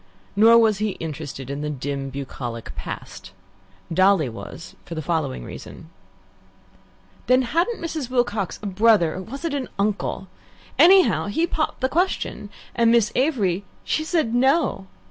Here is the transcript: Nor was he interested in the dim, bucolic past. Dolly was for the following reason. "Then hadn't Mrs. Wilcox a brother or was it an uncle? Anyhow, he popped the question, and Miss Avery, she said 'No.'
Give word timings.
Nor 0.35 0.57
was 0.57 0.79
he 0.79 0.97
interested 0.99 1.51
in 1.51 1.61
the 1.61 1.69
dim, 1.69 2.09
bucolic 2.09 2.75
past. 2.75 3.33
Dolly 3.93 4.29
was 4.29 4.75
for 4.83 4.95
the 4.95 5.01
following 5.03 5.43
reason. 5.43 5.91
"Then 7.27 7.43
hadn't 7.43 7.79
Mrs. 7.79 8.09
Wilcox 8.09 8.57
a 8.63 8.65
brother 8.65 9.13
or 9.13 9.21
was 9.21 9.45
it 9.45 9.53
an 9.53 9.69
uncle? 9.77 10.27
Anyhow, 10.79 11.27
he 11.27 11.45
popped 11.45 11.81
the 11.81 11.87
question, 11.87 12.49
and 12.73 12.89
Miss 12.89 13.11
Avery, 13.13 13.63
she 13.83 14.03
said 14.03 14.33
'No.' 14.33 14.87